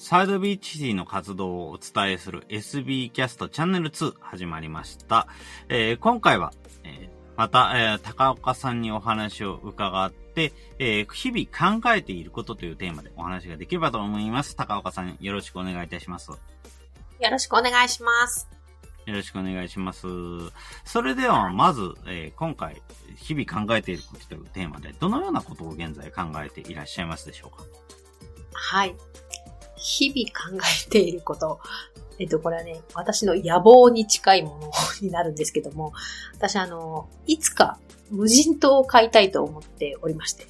[0.00, 5.26] サイドビーチシティの活動をお伝えする SB キャストチャンネル2始まりました。
[5.68, 6.52] えー、今回は、
[6.84, 14.54] えー、また、えー、高岡さんにお話を伺って、えー、日々考えていることというテーマでお話ができればと思います。
[14.54, 16.30] 高岡さん、よろしくお願いいたします。
[16.30, 16.38] よ
[17.28, 18.48] ろしくお願いします。
[19.04, 20.06] よろしくお願いします。
[20.84, 22.80] それでは、まず、えー、今回、
[23.16, 27.64] 日々考えていることというテーマで、どのようなことを現在考えていらっしゃいますでしょうか？
[28.52, 28.94] はい。
[29.78, 31.60] 日々考えていること。
[32.18, 35.92] えっと、これはね、私の野望に近いものになるんですけども、
[36.34, 37.78] 私あの、いつか
[38.10, 40.46] 無人島を買いたいと思っておりまして。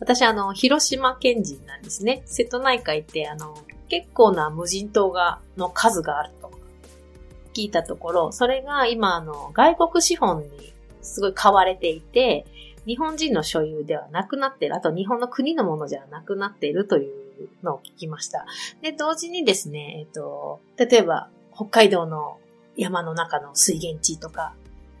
[0.00, 2.22] 私あの、広島県人なんですね。
[2.24, 3.56] 瀬戸内海ってあの、
[3.88, 6.50] 結構な無人島が、の数があると
[7.52, 12.46] 聞いたところ、それが今あの、外国資本にすごい買われていて、
[12.86, 14.76] 日本人の所有ではなくなっている。
[14.76, 17.12] あと日本の国のものじゃなくなっているという
[17.62, 18.46] のを聞きました。
[18.80, 22.38] で、同時にですね、えっと、例えば、北海道の
[22.76, 24.54] 山の中の水源地とか、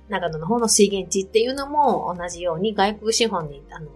[0.08, 3.88] 長野の方の水源地っていうのも同じように外国資本に、あの、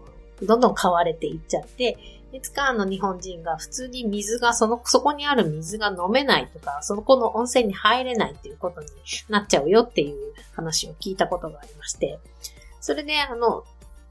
[0.42, 1.98] どんどん買われていっちゃって、
[2.32, 8.88] いつかあの日本人が普通に水が、その、そこにある水が飲めないとか、そこの温泉に入れないっていうことに
[9.28, 12.18] なっちゃうよっていう話を聞いたことがありまして、
[12.80, 13.64] それであの、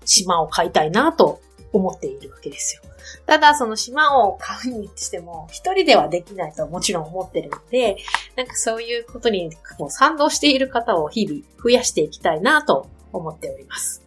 [0.06, 1.42] 島を買いたいなと
[1.76, 2.82] 思っているわけですよ。
[3.26, 7.98] ただ、その島を買うにしても、一人ではできないとはもちろん思ってるので、
[8.36, 14.04] なんかそういうことにもう賛同している方を日々増やしていきたいなと思っております。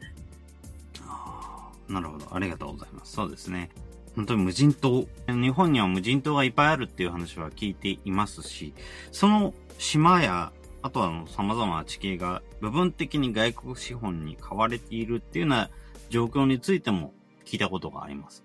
[1.89, 2.27] なるほど。
[2.35, 3.13] ありがとうございます。
[3.13, 3.71] そうですね。
[4.15, 8.75] 本当に無人島、日本には無人島がいっぱいあるっていう話は聞いていますし、
[9.13, 10.53] その島や、
[10.83, 15.71] あとは様々な地形が部分的に外国資本に買われているっていうような
[16.09, 17.13] 状況についても
[17.49, 18.45] 聞いたことがあります。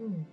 [0.00, 0.26] うん、本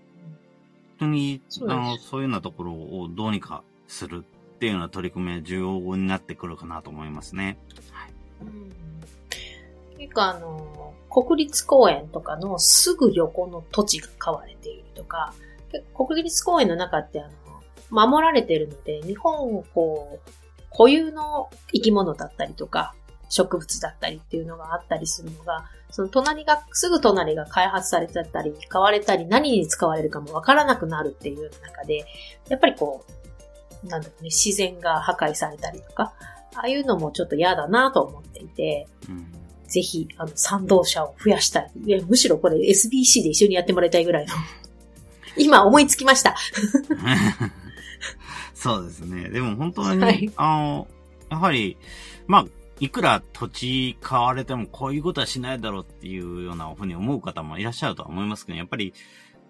[0.99, 4.23] 当にあのそういうようなところをどうにかする
[4.55, 7.57] っていうような取り組みは重要になってくるかなと思いますね。
[7.91, 8.11] はい、
[8.41, 8.71] うん、
[9.97, 15.33] 結構あの、国立公園とかのすぐ横の土地が買われているとか、
[15.95, 17.27] 国立公園の中ってあ
[17.91, 20.29] の、守られているので、日本こう、
[20.71, 22.93] 固有の生き物だったりとか、
[23.29, 32.05] 植物だったりっていうのがあったりするのが、その隣が、すぐ隣が開発されちゃったり、買われたり、何に使われるかもわからなくなるっていう中で、
[32.49, 33.05] やっぱりこ
[33.83, 36.13] う、なんだろうね、自然が破壊されたりとか、
[36.55, 39.27] ああいうのもちょっと嫌だなと思っていて、うん、
[39.67, 41.71] ぜひ、あの、賛同者を増やしたい。
[41.85, 44.33] いや、むしろこれ SBC で一緒にやってもらいたいぐらいの。
[45.37, 46.35] 今思いつきました。
[48.55, 49.29] そうですね。
[49.29, 50.87] でも本当に、はい、あの、
[51.29, 51.77] やはり、
[52.27, 52.45] まあ、
[52.79, 58.93] いくら土地買われてもこういうことはしないだろうっていうようなふうに思う方もいらっしゃるとは思いますけど、やっぱり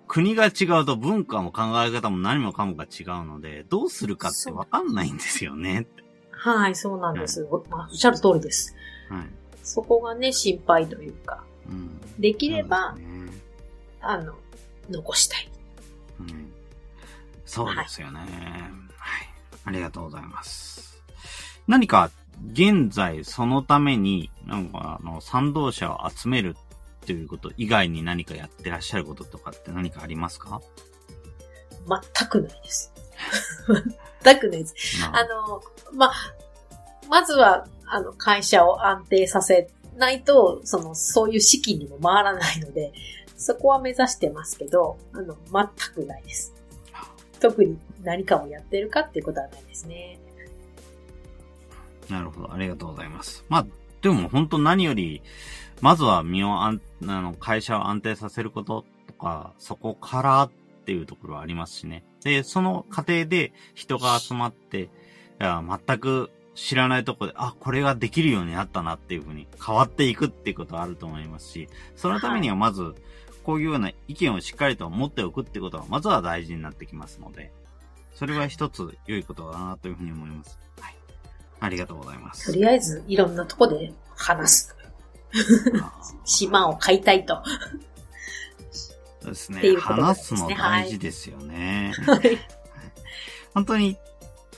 [0.08, 5.88] 国が違うと文化も考え方も何もかもが違うので、どうするかってわかんないんですよね。
[6.32, 7.42] はい、そうなんです。
[7.44, 8.76] はい、おっしゃる通りです。
[9.10, 9.26] はい。
[9.64, 13.32] そこがね、心配というか、うん、できれば、ね、
[14.00, 14.36] あの、
[14.90, 15.50] 残したい。
[16.20, 16.54] うん。
[17.46, 18.30] そうですよね、はい。
[18.30, 19.30] はい。
[19.66, 20.95] ありがとうございます。
[21.68, 22.12] 何か
[22.52, 26.56] 現在そのために、なんかあの、賛同者を集める
[27.04, 30.62] っていうこと以外に何かやってらっしゃることとかって何かありますか？
[32.18, 32.92] 全くないです。
[34.24, 34.76] 全くないです。
[35.12, 35.62] あの、
[35.94, 36.12] ま、
[37.10, 42.92] まずは、あの、会社を安定させないと、その、そういう資金にも回らないので、
[43.38, 46.54] そこは目指してますけど、あの、全くないです。
[47.40, 50.20] 特に何かをやってるかっていうことはないですね。
[52.10, 52.54] なるほど。
[52.54, 53.46] ありがとうございます。
[53.50, 53.68] まあ、
[54.02, 55.22] でも本当何より、
[55.82, 60.52] まずは身をあの、会社を安定させることとか、そこからっ
[60.86, 62.04] ていうところはありますしね。
[62.24, 64.88] で、その過程で人が集まって、い
[65.40, 72.96] や、全く知らないとこで、あ、これができるようになったなっていうふうに変わっていくっていうことはあると思いますし、そのためにはまず、
[73.44, 77.52] こういうような意見をしっかりと持っておくってことは、まずは大事になってきますので、
[78.16, 80.58] それは一つ良いことだなというふうに思います。
[80.80, 80.96] はい。
[81.60, 82.52] ありがとうございます。
[82.52, 84.76] とりあえず、いろんなとこで話す。
[86.26, 87.42] 島を買いたいと。
[89.22, 89.62] そうですね。
[89.62, 91.94] すね話すの大事ですよね。
[92.06, 92.38] はい、
[93.54, 93.98] 本当に、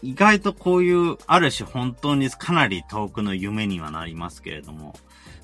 [0.01, 4.95] 意外とこういう、ある種本当にかなり遠くの夢にはなりますけれども、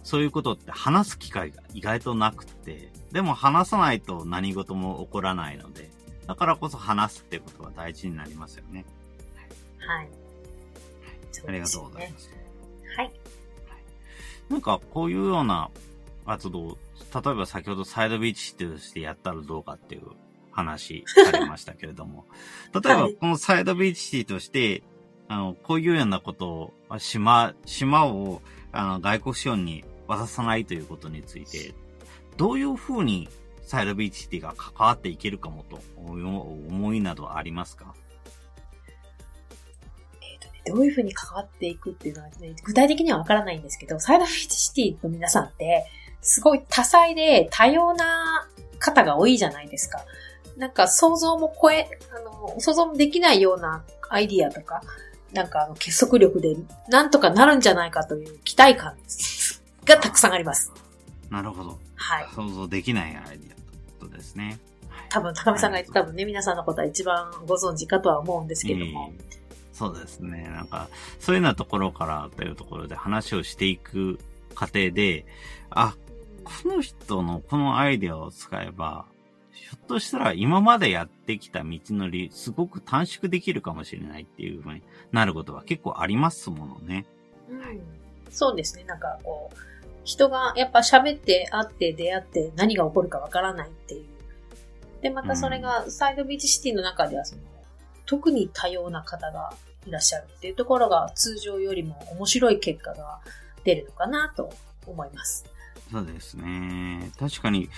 [0.03, 5.89] そういうことって話す機会が意外となくて、でも話さないと何事も起こらないので、
[6.27, 8.85] だからこそ話すってことが大事になりますよね。
[9.79, 10.09] はい。
[11.47, 12.29] ありがとうございます。
[12.97, 13.11] はい。
[14.49, 15.69] なんか、こういうような
[16.25, 16.77] 活動、
[17.13, 20.03] 例えば先ほどサイドビーチとしてやったらどうかっていう
[20.51, 22.25] 話されましたけれども、
[22.73, 23.15] 例えばはい。
[23.15, 24.83] このサイドビーチシティとして、
[25.27, 28.41] あの、こういうようなことを、あ島、島を、
[28.71, 31.73] あの、外国資本に渡さないということについて、
[32.37, 33.29] どういうふうに
[33.61, 35.77] サイドビーチシティが関わっていけるかもと
[36.17, 37.95] いう思いなどはありますか？
[40.65, 45.85] どういうふうに関わっていくっていうのは、ね、具体的にはわからないんですけど、サイドビーチシティの皆さんって、
[46.21, 48.47] すごい多彩で多様な
[48.79, 50.03] 方が多いじゃないですか。
[50.57, 54.81] なんか想像も超え、あの、想像もできないようなアイディアとか、
[55.33, 56.55] なんかあの結束力で
[56.89, 58.95] なんとかなるんじゃないかという期待感
[59.83, 60.71] がたくさんあります。
[61.29, 61.79] なるほど。
[61.95, 62.27] はい。
[62.35, 63.63] 想像できないアイディアとい
[63.97, 64.45] うことですね。
[64.45, 64.59] はい
[65.09, 69.11] 多分、高見さんが言って多分ね、皆さんのことは一番ご存知かとは思うんですけども。
[69.11, 69.42] ええ
[69.73, 70.43] そうですね。
[70.43, 70.87] なんか、
[71.19, 74.19] そういうようなところからというところで話をしていく
[74.55, 75.25] 過程で、
[75.71, 75.95] あ、
[76.43, 79.05] この人のこのアイデアを使えば、
[79.51, 87.05] ひょっとしたら今までやってきた道のり、すごく短縮できるかもしれないっていうふうになることは結構ありますものね。
[87.49, 88.83] うんそうですね。
[88.85, 89.57] なんかこう、
[90.03, 94.05] 人がやっぱ喋って会って出会って何が起こるかわからないっていう。
[95.01, 97.41] で、またそれがサイドビーチシティの中ではその、
[98.05, 99.53] 特に多様な方が
[99.87, 103.19] いらっしゃるっていうところが通常よりも面白い結果が
[103.63, 104.53] 出るのかなと
[104.85, 105.45] 思います。
[105.91, 107.11] そうですね。
[107.19, 107.69] 確かに、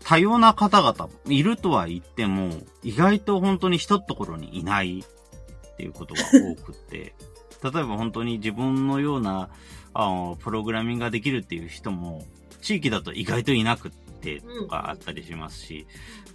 [0.00, 2.50] 多様な方々いるとは言っても、
[2.82, 7.14] 意外と本当に一ところにいないっていうことが多くって、
[7.62, 9.50] 例えば本当に自分のような、
[9.92, 12.24] あの、プログラミングができるっていう人も、
[12.62, 15.86] 地域だと意外といなくって、とかあったりしますし、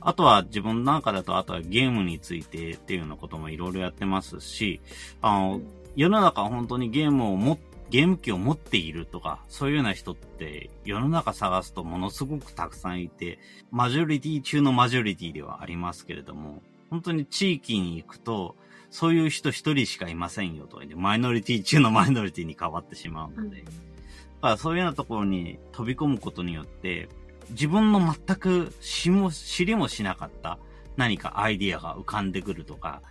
[0.02, 4.82] あとは自分なんかだと、あとはゲームについてっていうようなこともいろいろやってますし、
[5.22, 5.62] あの、
[5.96, 7.60] 世の中本当にゲームをも、
[7.90, 13.38] ゲーム機を持っているとか、そういうような人って世の中探すとものすごくたくさんいて、
[13.72, 18.56] マジョリティ中のマジョリティではありますけれども、本当に地域に行くと、
[18.90, 20.82] そういう人一人しかいませんよと。
[20.96, 23.62] マイノリティ中のマイノリティに変わってしまうので。
[23.62, 27.10] だからそういうようなところに飛び込むことによって、
[27.52, 30.58] 自分の全く知も知りもしなかった
[30.98, 33.02] 何かアイディアが浮かんでくるとか、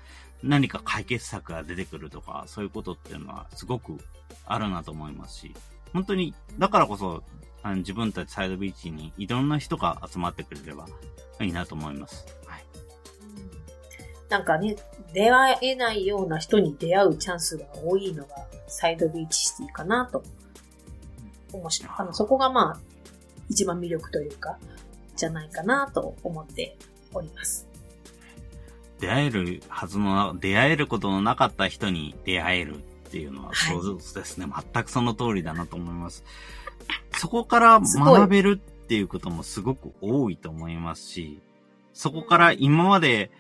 [0.42, 3.98] 何か解決策が出てくるとか、そういうことっていうのはすごく
[4.46, 5.54] あるなと思いますし、
[5.92, 7.22] 本当に、だからこそ、
[7.62, 10.86] あの自分たちサイドビーチにいろんな人が集まってくれれば
[11.40, 12.26] いいなと思います。
[12.44, 12.64] はい。
[14.28, 14.76] なんかね、
[15.12, 18.34] 出会えないような人に出会うチャンスが多いのが
[18.66, 20.24] サイドビーチシティかなと。
[21.52, 21.92] 面白い。
[21.98, 22.91] あの、そこがまあ、
[23.52, 24.58] 一番魅力というか、
[25.14, 26.76] じゃないかなと思って
[27.12, 27.68] おります。
[28.98, 32.78] 出会えるはずの、出会えることのなかった人に出会えるっ
[33.10, 34.46] ていうのは、はいそうですね。
[34.72, 36.24] 全くその通りだなと思います。
[37.18, 41.40] そこから学べるっていうこともすごく多いと思いますし、
[41.92, 43.30] そこから今まで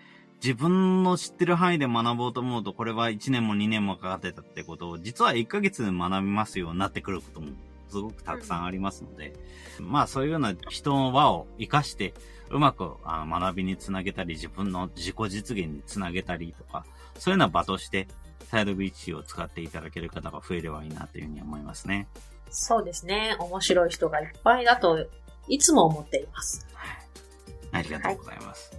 [0.44, 7.48] 自分の知ってる範囲で学ぼうと思うと、これは1年も2年もかかってたってことを、実は1ヶ月で学びますようになってくることも
[7.92, 9.34] すごくたくさんありますので、
[9.78, 12.14] まあそういうような人の輪を活かして、
[12.50, 16.84] うまくあの学びにつなげたり、自分の自己実現につなげたりとか、
[17.18, 18.08] そういうような場として、
[18.50, 22.08] サイドビーチを使っていただける方が増えればいいなというふうに思いますね。
[22.50, 23.36] そうですね。
[23.38, 25.06] 面白い人がいっぱいだと、
[25.48, 26.66] いつも思っています。
[27.72, 28.76] ありがとうございます。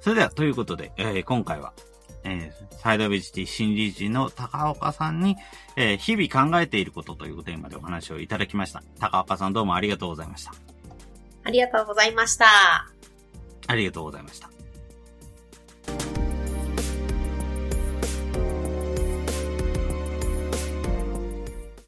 [0.00, 1.72] それでは、ということで、えー今回は、
[2.24, 5.36] えーサイドビーチティ新理事の高岡さんに、
[5.76, 8.82] えー日々考えていることというテーマでお話をいただきました。
[8.98, 10.52] 高岡さんどうもありがとうございました。
[11.44, 12.46] ありがとうございました。
[13.66, 14.53] ありがとうございました。